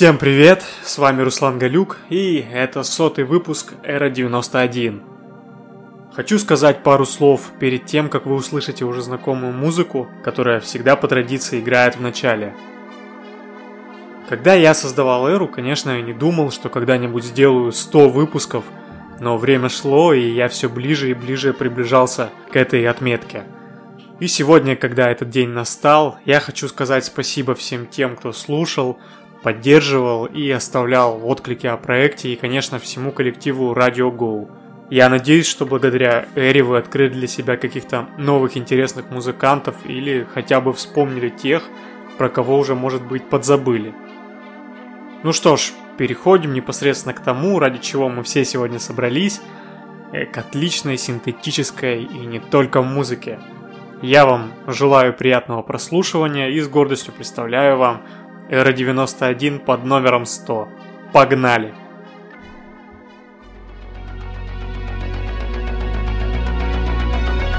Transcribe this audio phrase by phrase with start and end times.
[0.00, 5.02] Всем привет, с вами Руслан Галюк, и это сотый выпуск Эра 91.
[6.14, 11.06] Хочу сказать пару слов перед тем, как вы услышите уже знакомую музыку, которая всегда по
[11.06, 12.56] традиции играет в начале.
[14.30, 18.64] Когда я создавал Эру, конечно, я не думал, что когда-нибудь сделаю 100 выпусков,
[19.20, 23.44] но время шло, и я все ближе и ближе приближался к этой отметке.
[24.18, 28.98] И сегодня, когда этот день настал, я хочу сказать спасибо всем тем, кто слушал,
[29.42, 34.48] поддерживал и оставлял отклики о проекте и, конечно, всему коллективу Radio Go.
[34.90, 40.60] Я надеюсь, что благодаря Эре вы открыли для себя каких-то новых интересных музыкантов или хотя
[40.60, 41.62] бы вспомнили тех,
[42.18, 43.94] про кого уже, может быть, подзабыли.
[45.22, 49.40] Ну что ж, переходим непосредственно к тому, ради чего мы все сегодня собрались,
[50.12, 53.38] э, к отличной синтетической и не только музыке.
[54.02, 58.02] Я вам желаю приятного прослушивания и с гордостью представляю вам
[58.50, 60.68] Эра 91 под номером 100.
[61.12, 61.72] Погнали!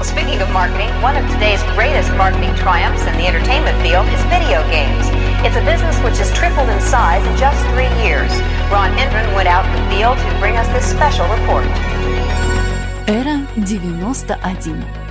[0.02, 4.60] Speaking of marketing, one of today's greatest marketing triumphs in the entertainment field is video
[4.68, 5.08] games.
[5.46, 8.30] It's a business which has tripled in size in just three years.
[8.70, 11.64] Ron Hendren went out in the field to bring us this special report.
[13.06, 15.01] Эра 91.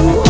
[0.00, 0.29] You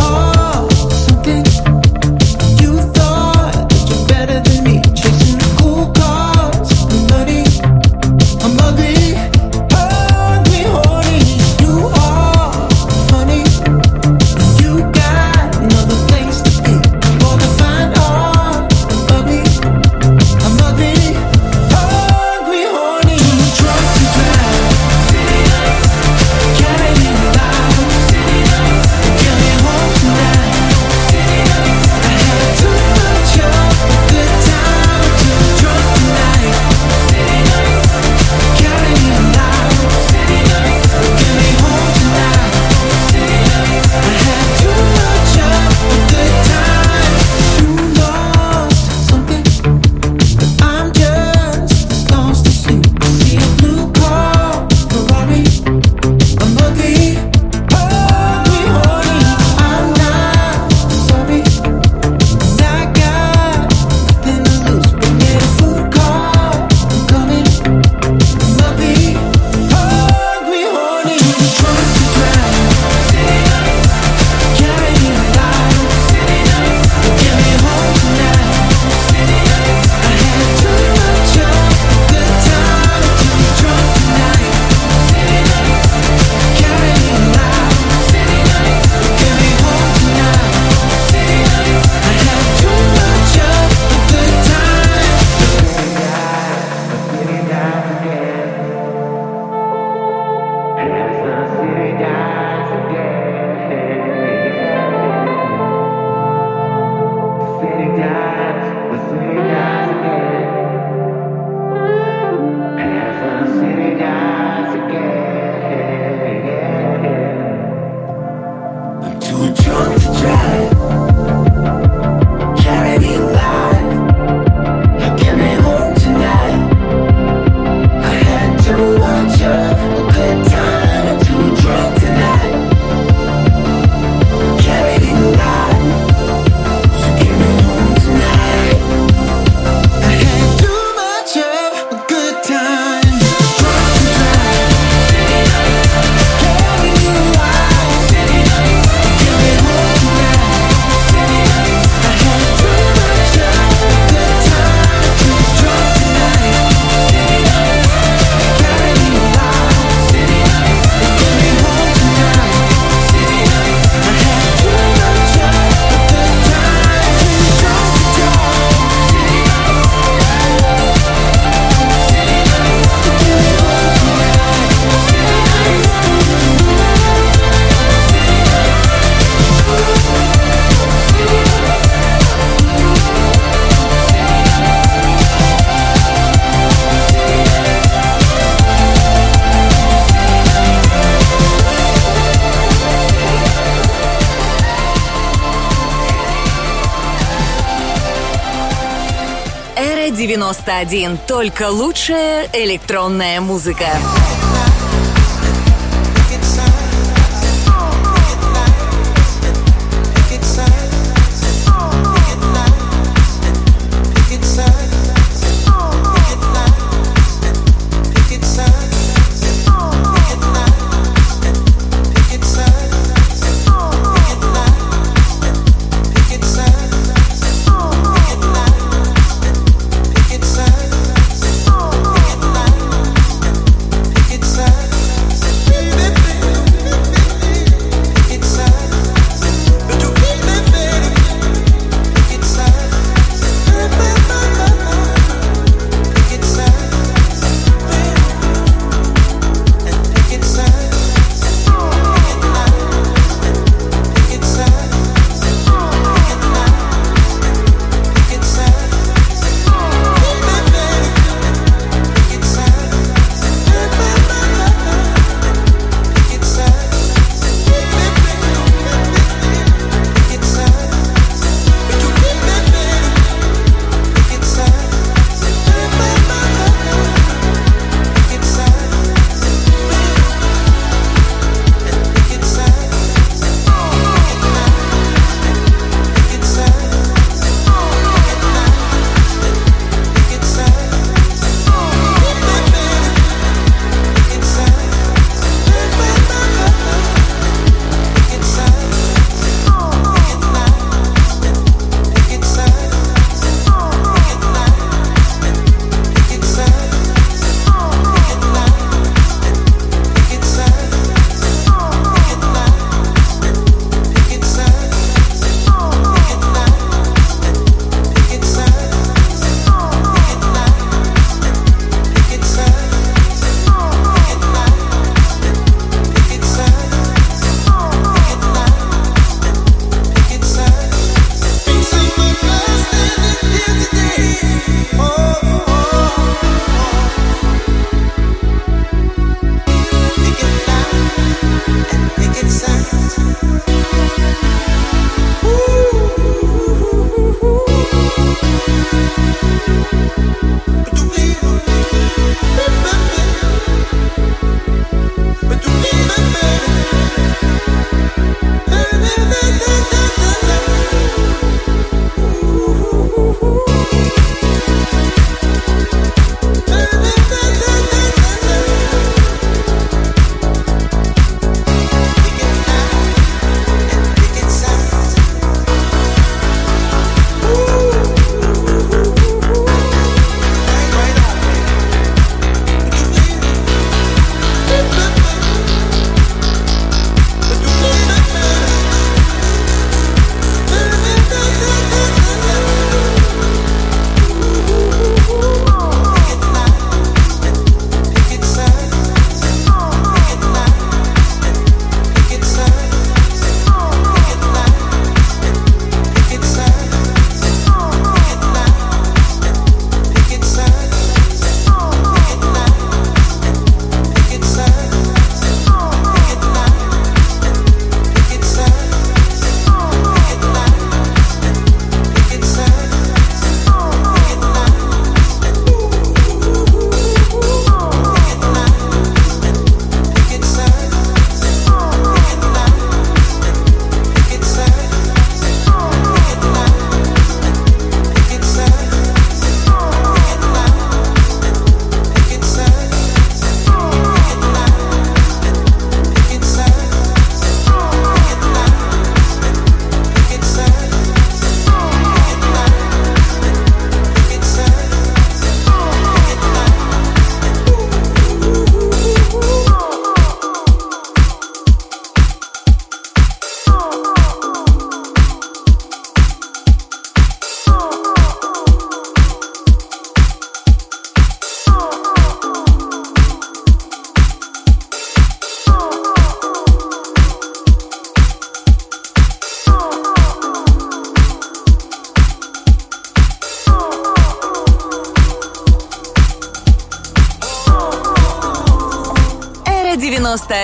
[200.71, 201.19] 91.
[201.27, 203.89] Только лучшая электронная музыка.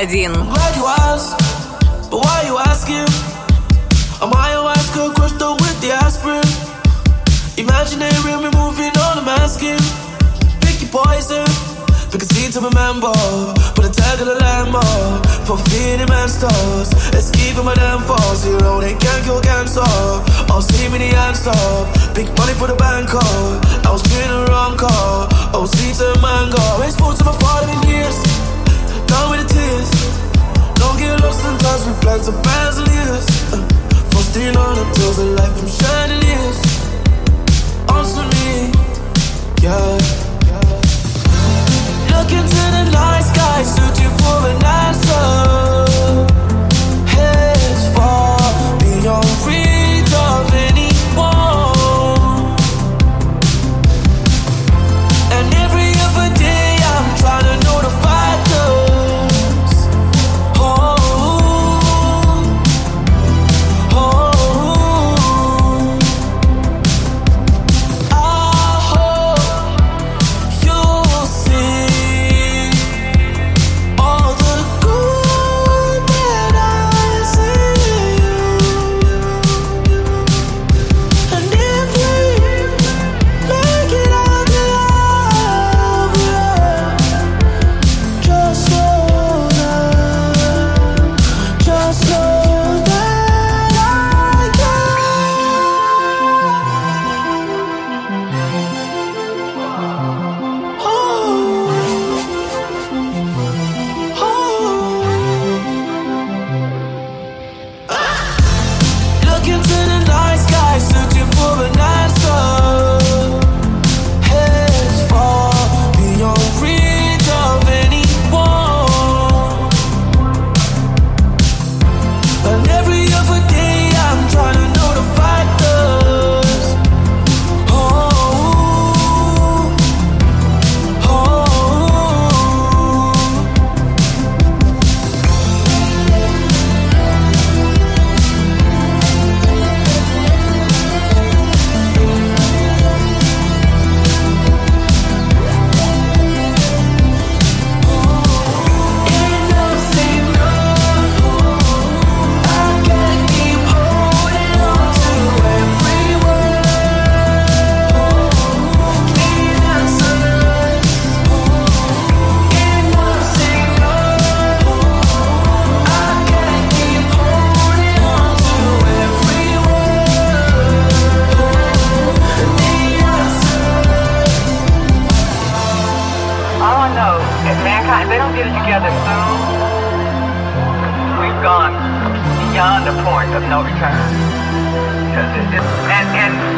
[0.06, 0.35] 91.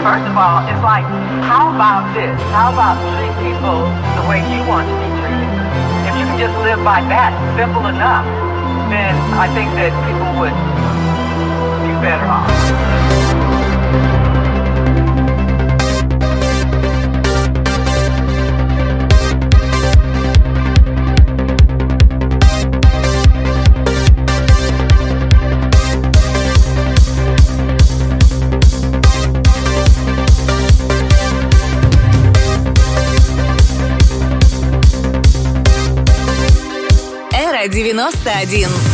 [0.09, 1.05] First of all, it's like,
[1.45, 2.33] how about this?
[2.49, 3.85] How about treat people
[4.17, 5.53] the way you want to be treated?
[6.09, 8.25] If you can just live by that, simple enough,
[8.89, 10.57] then I think that people would
[11.85, 13.48] be better off.
[37.79, 38.88] 91.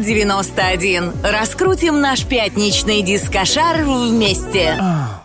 [0.00, 1.12] 91.
[1.22, 4.78] Раскрутим наш пятничный дискошар вместе.
[4.80, 5.22] А.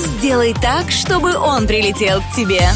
[0.00, 2.68] сделай так, чтобы он прилетел к тебе.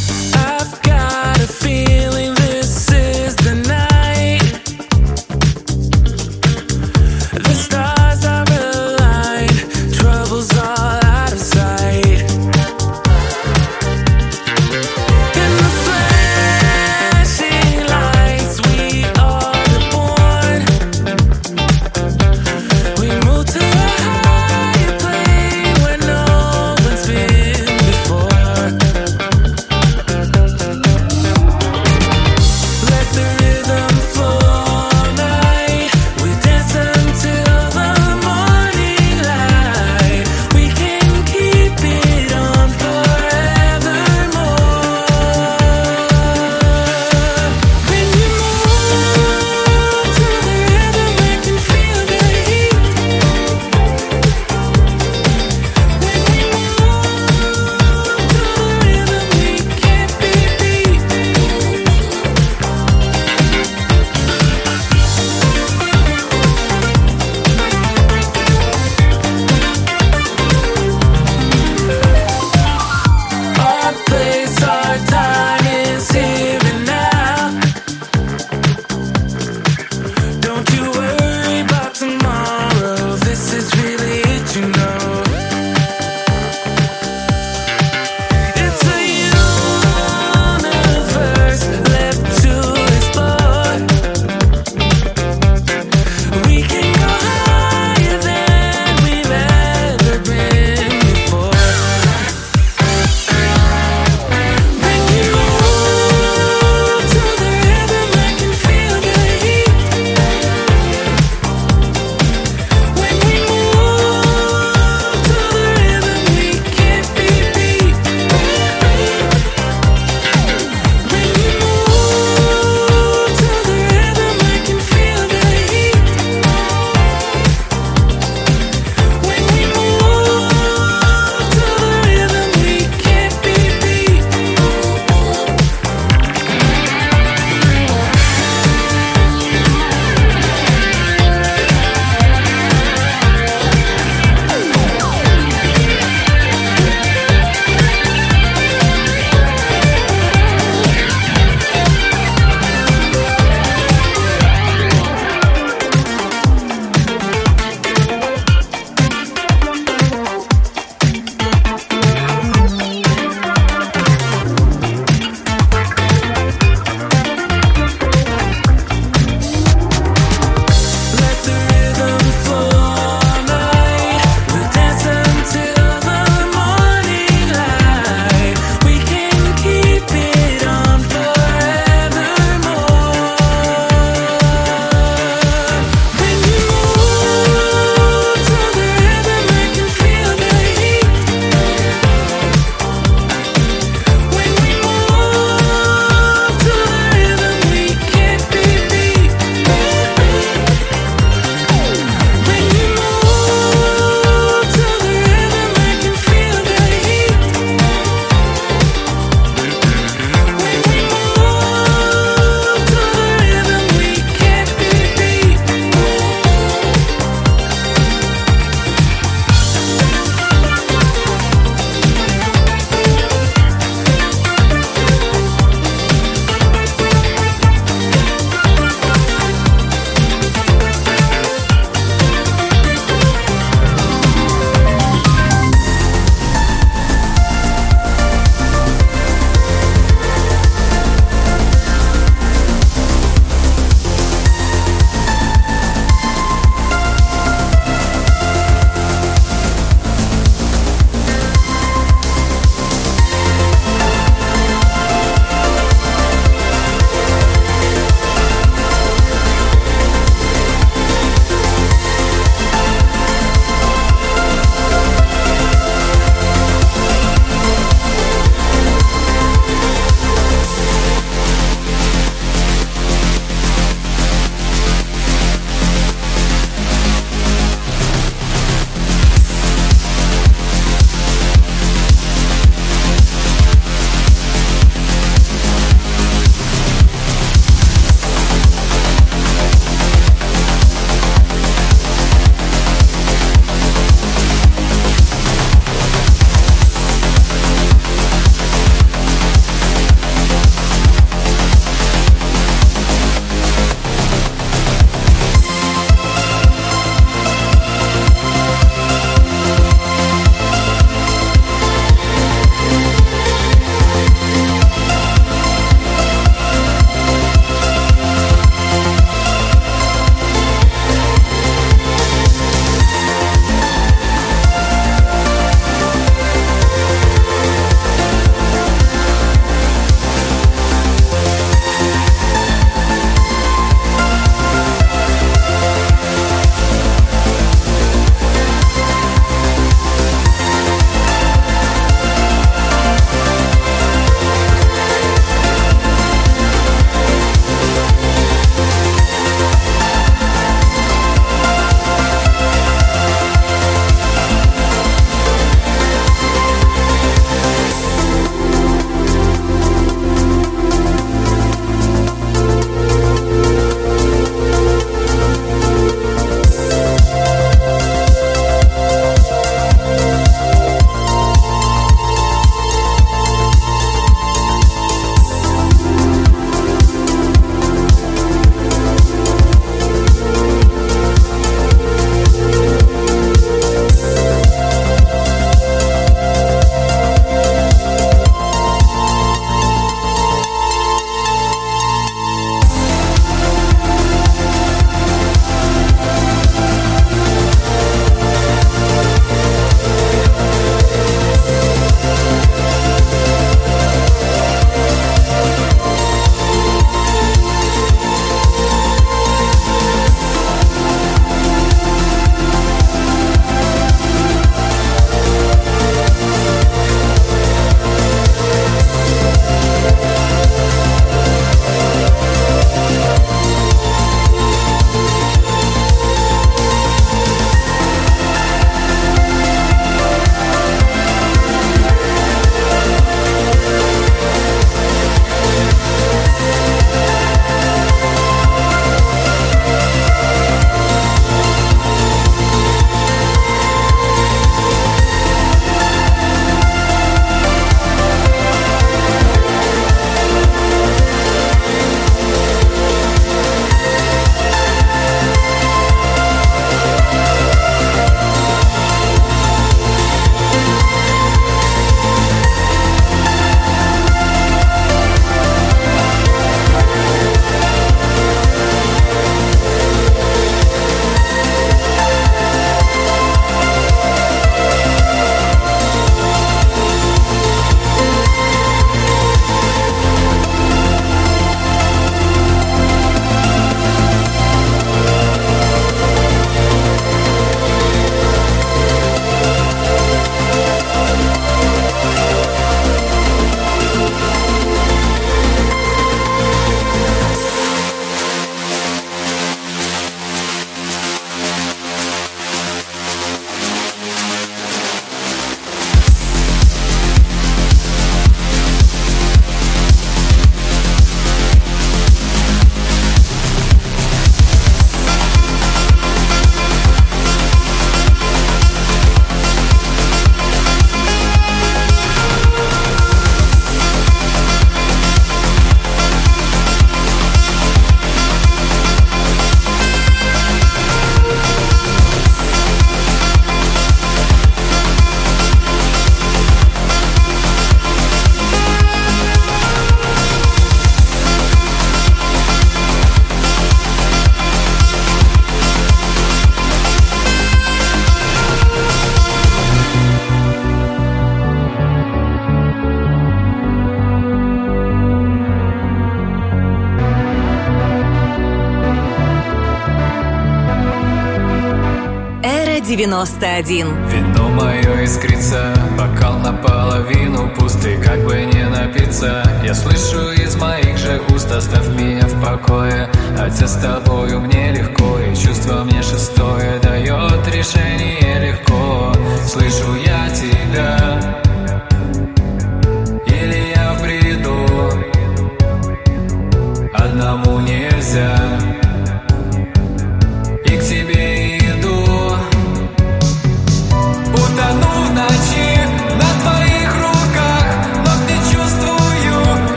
[563.64, 564.23] Эра-91.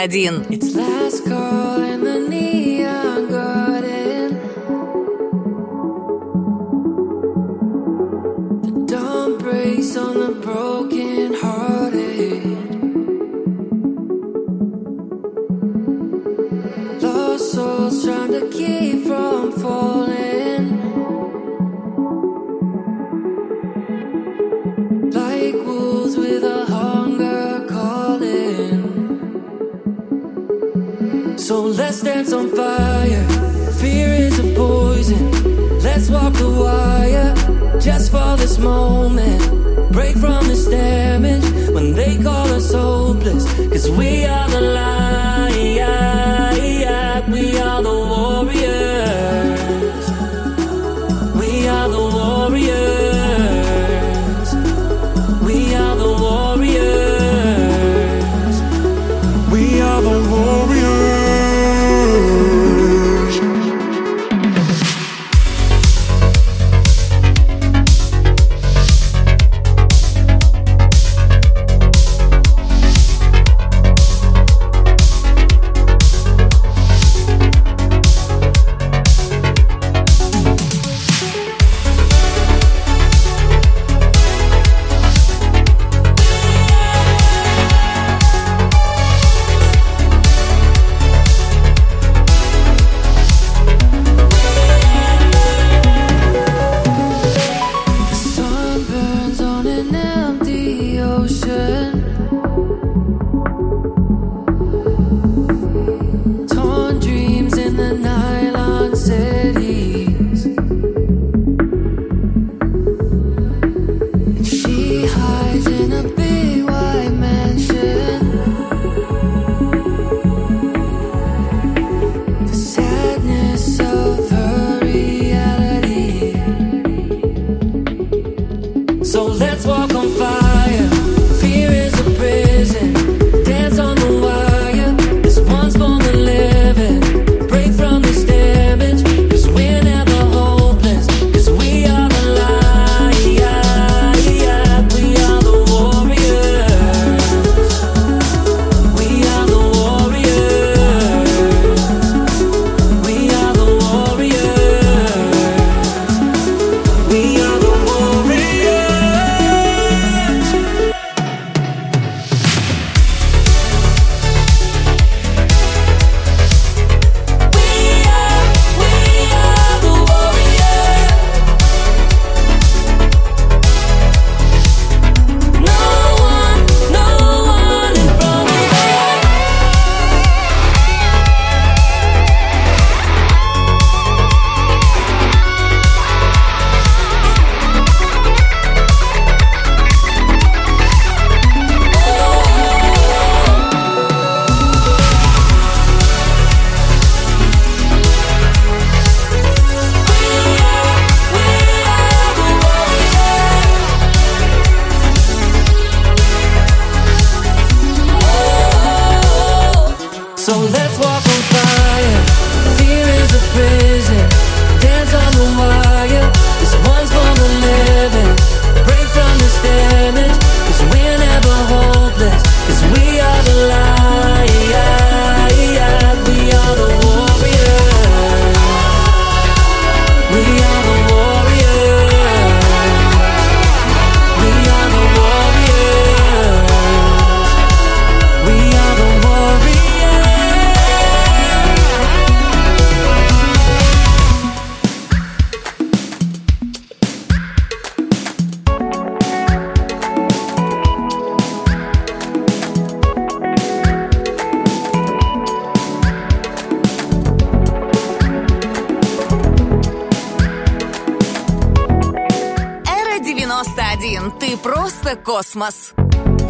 [0.00, 0.46] один.
[0.50, 0.99] It's like
[43.98, 44.19] we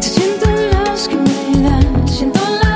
[0.01, 2.70] Te siento en la oscuridad, siento la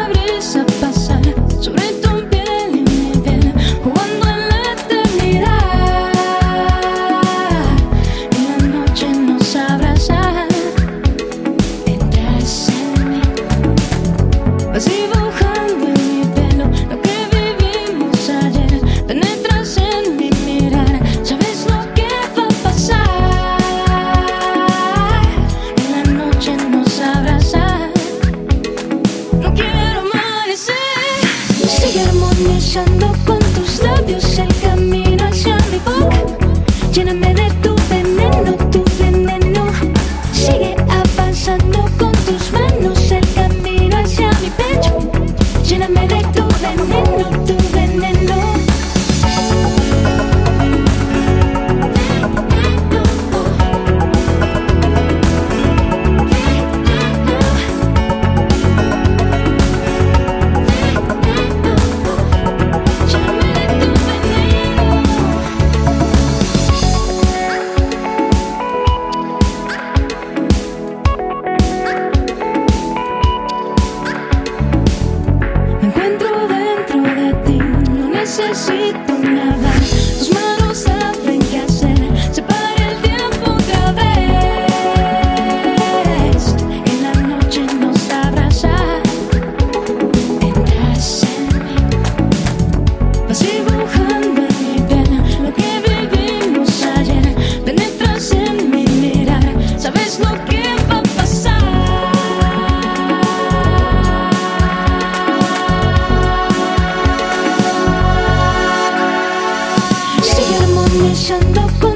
[111.15, 111.94] Chân.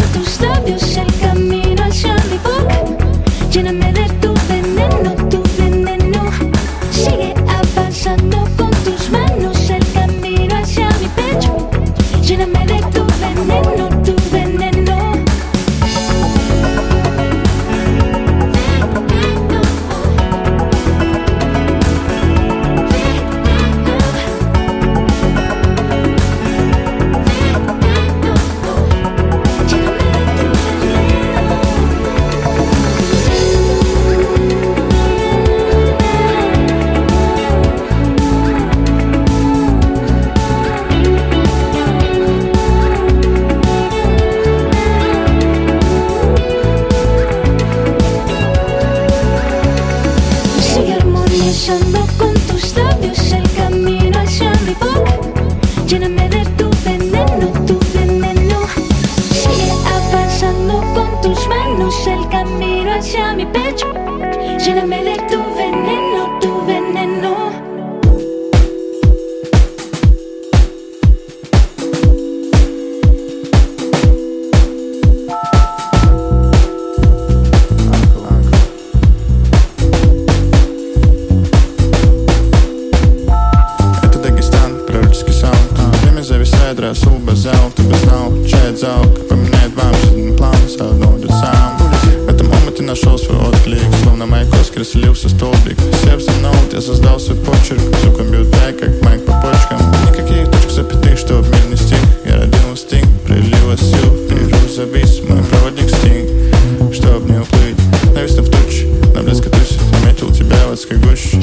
[110.80, 111.38] сладкой гощи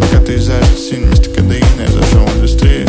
[0.00, 0.58] Пока ты из-за
[0.90, 2.88] вместо кадеина я зашел быстрее?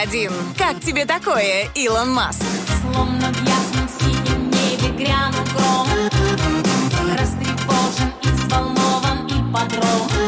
[0.00, 0.30] 1.
[0.56, 2.44] Как тебе такое, Илон Маск?
[2.80, 5.88] Словно в ясном синем небе грянул гром,
[7.18, 10.27] Растревожен и взволнован и подром.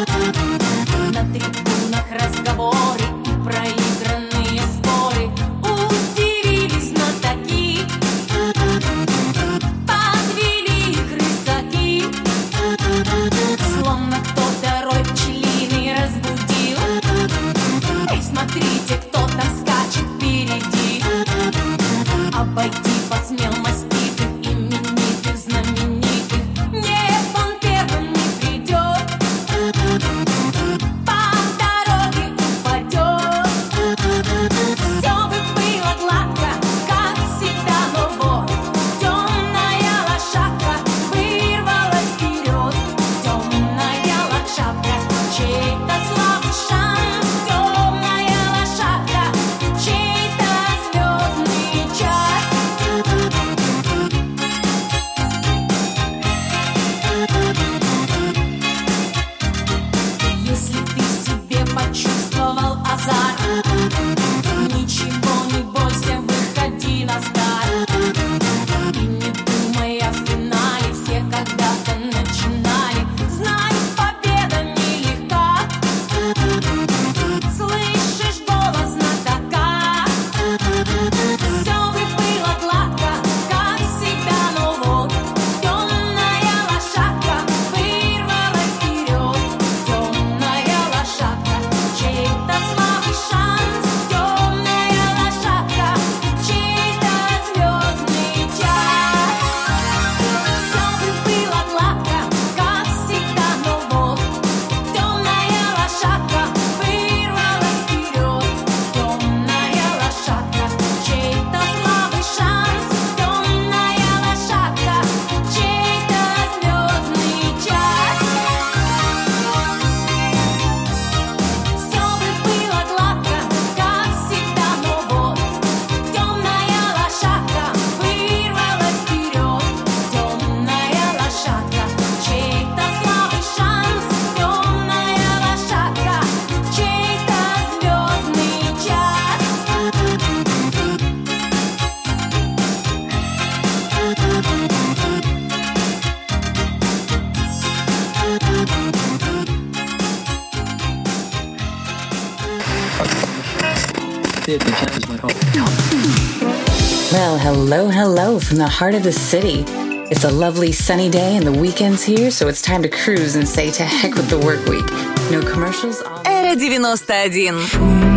[158.40, 159.64] from the heart of the city.
[160.10, 163.48] It's a lovely sunny day and the weekend's here, so it's time to cruise and
[163.48, 164.84] say to heck with the work week.
[165.30, 166.02] No commercials.
[166.24, 168.09] Era 91.